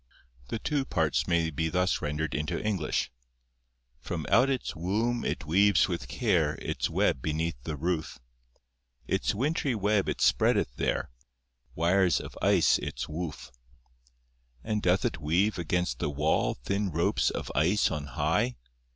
[0.47, 3.11] The two parts may be thus rendered into English:
[3.99, 8.17] 'From out its womb it weaves with care Its web beneath the roof;
[9.05, 11.11] Its wintry web it spreadeth there—
[11.75, 13.51] Wires of ice its woof.
[14.63, 18.55] And doth it weave against the wall Thin ropes of ice on high?